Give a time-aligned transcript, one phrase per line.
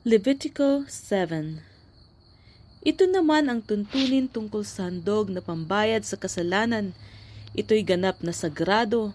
[0.00, 1.60] Levitico 7
[2.80, 6.96] Ito naman ang tuntunin tungkol sa handog na pambayad sa kasalanan.
[7.52, 9.12] Ito'y ganap na sagrado.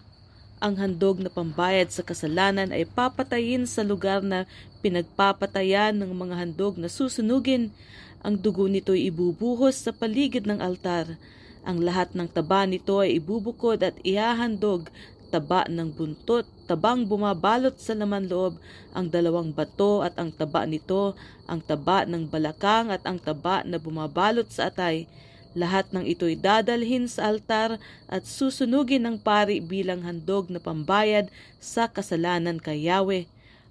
[0.62, 4.46] Ang handog na pambayad sa kasalanan ay papatayin sa lugar na
[4.78, 7.74] pinagpapatayan ng mga handog na susunugin.
[8.22, 11.18] Ang dugo nito'y ibubuhos sa paligid ng altar.
[11.66, 14.86] Ang lahat ng taba nito ay ibubukod at ihahandog
[15.28, 18.56] taba ng buntot, tabang bumabalot sa laman loob,
[18.94, 21.18] ang dalawang bato at ang taba nito,
[21.50, 25.10] ang taba ng balakang at ang taba na bumabalot sa atay.
[25.56, 27.80] Lahat ng ito'y dadalhin sa altar
[28.12, 33.24] at susunugin ng pari bilang handog na pambayad sa kasalanan kay Yahweh.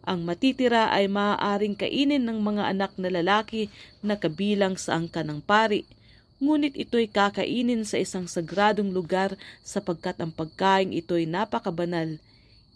[0.05, 3.69] Ang matitira ay maaaring kainin ng mga anak na lalaki
[4.05, 5.85] na kabilang sa angka ng pari
[6.43, 12.19] ngunit ito'y kakainin sa isang sagradong lugar sapagkat ang pagkain ito'y napakabanal.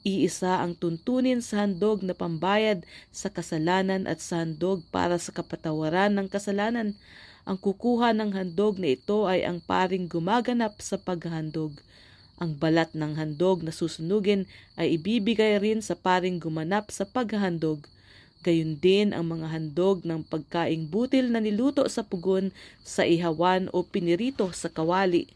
[0.08, 6.16] Iisa ang tuntunin sa handog na pambayad sa kasalanan at sa handog para sa kapatawaran
[6.16, 6.96] ng kasalanan.
[7.44, 11.76] Ang kukuha ng handog na ito ay ang paring gumaganap sa paghandog.
[12.40, 14.48] Ang balat ng handog na susunugin
[14.80, 17.84] ay ibibigay rin sa paring gumanap sa paghandog
[18.40, 22.56] Gayun din ang mga handog ng pagkaing butil na niluto sa pugon,
[22.88, 25.28] sa ihawan o pinirito sa kawali.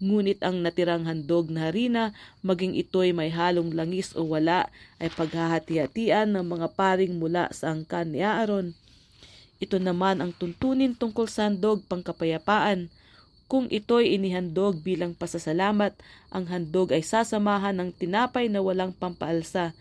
[0.00, 6.32] Ngunit ang natirang handog na harina, maging ito'y may halong langis o wala, ay paghahati-hatian
[6.32, 8.72] ng mga paring mula sa angkan ni Aaron.
[9.60, 12.88] Ito naman ang tuntunin tungkol sa handog pangkapayapaan.
[13.52, 15.92] Kung ito'y inihandog bilang pasasalamat,
[16.32, 19.76] ang handog ay sasamahan ng tinapay na walang pampaalsa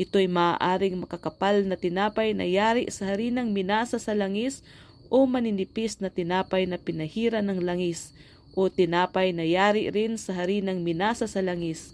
[0.00, 4.64] Ito'y maaaring makakapal na tinapay na yari sa harinang minasa sa langis
[5.12, 8.16] o maninipis na tinapay na pinahira ng langis
[8.56, 11.92] o tinapay na yari rin sa harinang minasa sa langis.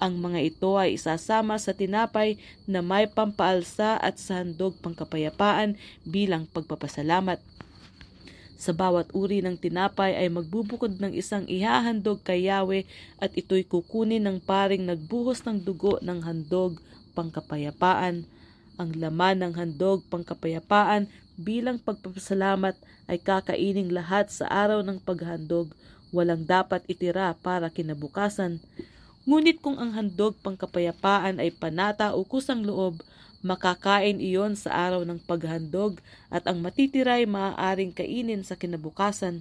[0.00, 5.76] Ang mga ito ay isasama sa tinapay na may pampaalsa at sa handog pangkapayapaan
[6.08, 7.36] bilang pagpapasalamat.
[8.56, 12.88] Sa bawat uri ng tinapay ay magbubukod ng isang ihahandog kay Yahweh
[13.20, 16.80] at ito'y kukunin ng paring nagbuhos ng dugo ng handog
[17.12, 18.24] pangkapayapaan.
[18.80, 21.06] Ang laman ng handog pangkapayapaan
[21.36, 22.76] bilang pagpapasalamat
[23.08, 25.72] ay kakaining lahat sa araw ng paghandog.
[26.12, 28.60] Walang dapat itira para kinabukasan.
[29.24, 32.98] Ngunit kung ang handog pangkapayapaan ay panata o kusang loob,
[33.40, 39.40] makakain iyon sa araw ng paghandog at ang matitira ay maaaring kainin sa kinabukasan.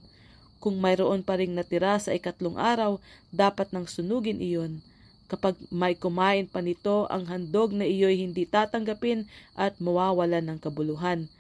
[0.62, 3.02] Kung mayroon pa ring natira sa ikatlong araw,
[3.34, 4.86] dapat nang sunugin iyon.
[5.31, 11.31] Kapag may kumain pa nito, ang handog na iyo'y hindi tatanggapin at mawawalan ng kabuluhan.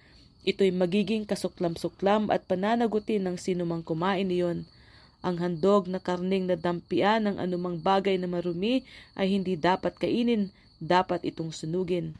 [0.47, 4.63] Ito'y magiging kasuklam-suklam at pananagutin ng sinumang kumain niyon.
[5.19, 8.87] Ang handog na karning nadampian ng anumang bagay na marumi
[9.19, 12.15] ay hindi dapat kainin, dapat itong sunugin.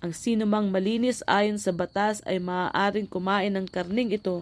[0.00, 4.40] Ang sinumang malinis ayon sa batas ay maaaring kumain ng karning ito,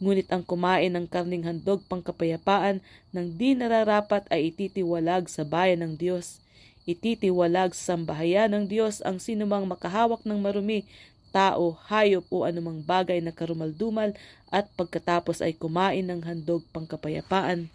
[0.00, 2.80] Ngunit ang kumain ng karning handog pangkapayapaan
[3.12, 6.40] ng di nararapat ay ititiwalag sa bayan ng Diyos.
[6.88, 10.88] Ititiwalag sa sambahayan ng Diyos ang sinumang makahawak ng marumi,
[11.36, 14.16] tao, hayop o anumang bagay na karumaldumal
[14.48, 17.68] at pagkatapos ay kumain ng handog pangkapayapaan.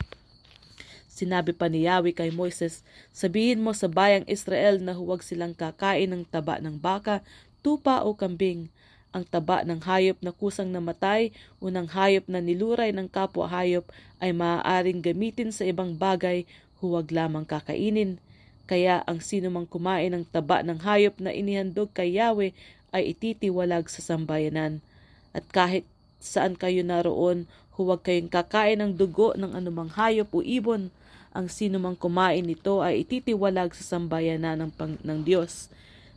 [1.15, 2.83] Sinabi pa ni Yahweh kay Moises,
[3.15, 7.23] Sabihin mo sa bayang Israel na huwag silang kakain ng taba ng baka,
[7.63, 8.67] tupa o kambing,
[9.15, 11.31] ang taba ng hayop na kusang namatay
[11.63, 13.87] o ng hayop na niluray ng kapwa hayop
[14.19, 16.43] ay maaaring gamitin sa ibang bagay,
[16.83, 18.19] huwag lamang kakainin.
[18.67, 22.51] Kaya ang sino mang kumain ng taba ng hayop na inihandog kay Yahweh
[22.91, 24.83] ay ititiwalag sa sambayanan.
[25.31, 25.87] At kahit
[26.19, 27.47] saan kayo naroon,
[27.79, 30.91] huwag kayong kakain ng dugo ng anumang hayop o ibon.
[31.31, 35.71] Ang sino mang kumain nito ay ititiwalag sa sambayanan ng, pang, ng Diyos.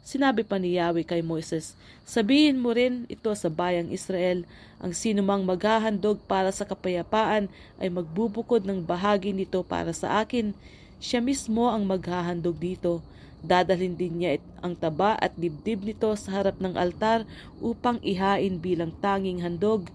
[0.07, 1.77] Sinabi pa ni Yahweh kay Moises,
[2.09, 4.49] Sabihin mo rin ito sa bayang Israel,
[4.81, 10.57] ang sinumang maghahandog para sa kapayapaan ay magbubukod ng bahagi nito para sa akin.
[10.97, 13.05] Siya mismo ang maghahandog dito.
[13.45, 17.23] Dadalhin din niya ang taba at dibdib nito sa harap ng altar
[17.63, 19.93] upang ihain bilang tanging handog.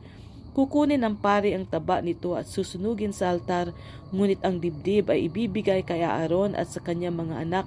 [0.53, 3.73] Kukunin ng pari ang taba nito at susunugin sa altar,
[4.13, 7.65] ngunit ang dibdib ay ibibigay kay Aaron at sa kanyang mga anak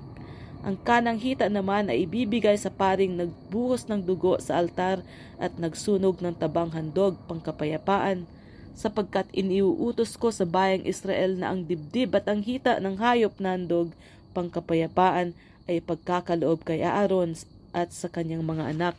[0.66, 4.98] ang kanang hita naman ay ibibigay sa paring nagbuhos ng dugo sa altar
[5.38, 8.26] at nagsunog ng tabang handog pangkapayapaan
[8.74, 13.54] sapagkat iniuutos ko sa bayang Israel na ang dibdib at ang hita ng hayop na
[13.54, 13.94] handog
[14.34, 15.38] pangkapayapaan
[15.70, 17.38] ay pagkakaloob kay Aaron
[17.70, 18.94] at sa kanyang mga anak.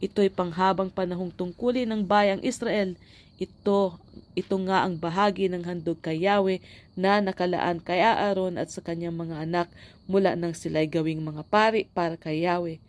[0.00, 2.96] Ito'y panghabang panahong tungkulin ng bayang Israel.
[3.42, 3.98] Ito
[4.38, 6.62] ito nga ang bahagi ng handog kay Yahweh
[6.96, 9.68] na nakalaan kay Aaron at sa kanyang mga anak
[10.08, 12.80] mula nang sila'y gawing mga pari para kay Yahweh.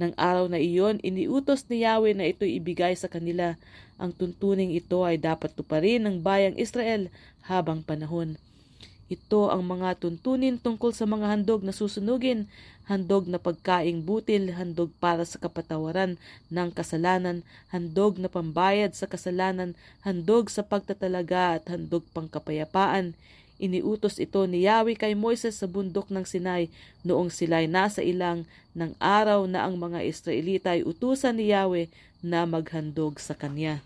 [0.00, 3.56] Nang araw na iyon, iniutos ni Yahweh na ito'y ibigay sa kanila.
[3.96, 7.08] Ang tuntuning ito ay dapat tuparin ng bayang Israel
[7.44, 8.36] habang panahon.
[9.06, 12.50] Ito ang mga tuntunin tungkol sa mga handog na susunugin,
[12.90, 16.18] handog na pagkaing butil, handog para sa kapatawaran
[16.50, 23.14] ng kasalanan, handog na pambayad sa kasalanan, handog sa pagtatalaga at handog pangkapayapaan.
[23.62, 26.66] Iniutos ito ni Yahweh kay Moises sa bundok ng Sinai
[27.06, 28.42] noong sila'y nasa ilang
[28.74, 31.88] ng araw na ang mga Israelita ay utusan ni Yahweh
[32.26, 33.80] na maghandog sa kanya.